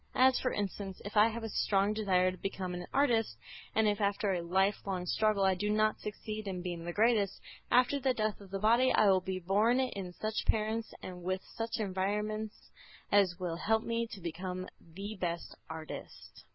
As, 0.15 0.39
for 0.39 0.51
instance, 0.51 0.99
if 1.05 1.15
I 1.15 1.27
have 1.27 1.43
a 1.43 1.49
strong 1.49 1.93
desire 1.93 2.31
to 2.31 2.37
become 2.37 2.73
an 2.73 2.87
artist, 2.91 3.37
and 3.75 3.87
if 3.87 4.01
after 4.01 4.33
a 4.33 4.41
life 4.41 4.77
long 4.87 5.05
struggle 5.05 5.43
I 5.43 5.53
do 5.53 5.69
not 5.69 5.99
succeed 5.99 6.47
in 6.47 6.63
being 6.63 6.83
the 6.85 6.91
greatest, 6.91 7.39
after 7.69 7.99
the 7.99 8.15
death 8.15 8.41
of 8.41 8.49
the 8.49 8.57
body 8.57 8.91
I 8.91 9.11
will 9.11 9.21
be 9.21 9.37
born 9.37 9.79
of 9.79 10.15
such 10.15 10.47
parents 10.47 10.91
and 11.03 11.21
with 11.21 11.41
such 11.43 11.77
environments 11.79 12.71
as 13.11 13.37
will 13.39 13.57
help 13.57 13.83
me 13.83 14.07
to 14.07 14.19
become 14.21 14.67
the 14.79 15.13
best 15.17 15.53
artist. 15.69 16.45